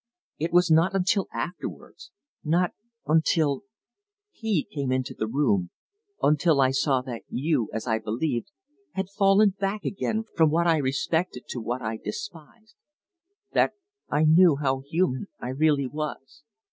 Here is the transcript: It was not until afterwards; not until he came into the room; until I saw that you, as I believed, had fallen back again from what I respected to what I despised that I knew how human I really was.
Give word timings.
It 0.39 0.51
was 0.51 0.71
not 0.71 0.95
until 0.95 1.27
afterwards; 1.31 2.09
not 2.43 2.71
until 3.05 3.65
he 4.31 4.63
came 4.63 4.91
into 4.91 5.13
the 5.13 5.27
room; 5.27 5.69
until 6.23 6.59
I 6.59 6.71
saw 6.71 7.03
that 7.03 7.21
you, 7.29 7.69
as 7.71 7.85
I 7.85 7.99
believed, 7.99 8.49
had 8.93 9.09
fallen 9.09 9.51
back 9.59 9.85
again 9.85 10.23
from 10.35 10.49
what 10.49 10.65
I 10.65 10.77
respected 10.77 11.43
to 11.49 11.59
what 11.61 11.83
I 11.83 11.97
despised 11.97 12.75
that 13.51 13.73
I 14.09 14.23
knew 14.23 14.55
how 14.55 14.79
human 14.87 15.27
I 15.39 15.49
really 15.49 15.85
was. 15.85 16.41